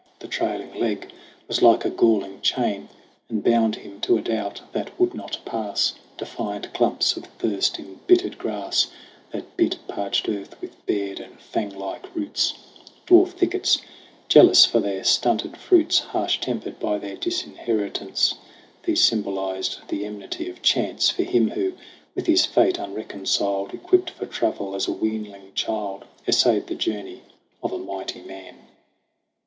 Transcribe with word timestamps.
The 0.17 0.27
trailing 0.27 0.73
leg 0.79 1.11
was 1.47 1.61
like 1.61 1.85
a 1.85 1.91
galling 1.91 2.41
chain, 2.41 2.89
And 3.29 3.43
bound 3.43 3.75
him 3.75 4.01
to 4.01 4.17
a 4.17 4.21
doubt 4.23 4.61
that 4.71 4.99
would 4.99 5.13
not 5.13 5.37
pass. 5.45 5.93
Defiant 6.17 6.73
clumps 6.73 7.15
of 7.15 7.25
thirst 7.37 7.77
embittered 7.77 8.39
grass 8.39 8.87
That 9.29 9.55
bit 9.55 9.77
parched 9.87 10.27
earth 10.27 10.59
with 10.59 10.83
bared 10.87 11.19
and 11.19 11.39
fang 11.39 11.77
like 11.77 12.07
roots; 12.15 12.55
Dwarf 13.05 13.33
thickets, 13.33 13.77
jealous 14.27 14.65
for 14.65 14.79
their 14.79 15.03
stunted 15.03 15.55
fruits, 15.55 15.99
Harsh 15.99 16.39
tempered 16.39 16.79
by 16.79 16.97
their 16.97 17.15
disinheritance 17.15 18.33
These 18.81 19.03
symbolized 19.03 19.87
the 19.89 20.03
enmity 20.03 20.49
of 20.49 20.63
Chance 20.63 21.11
For 21.11 21.21
him 21.21 21.51
who, 21.51 21.73
with 22.15 22.25
his 22.25 22.47
fate 22.47 22.79
unreconciled, 22.79 23.71
Equipped 23.71 24.09
for 24.09 24.25
travel 24.25 24.73
as 24.73 24.87
a 24.87 24.91
weanling 24.93 25.51
child, 25.53 26.05
Essayed 26.27 26.65
the 26.65 26.73
journey 26.73 27.21
of 27.61 27.71
a 27.71 27.77
mighty 27.77 28.21
man. 28.23 28.55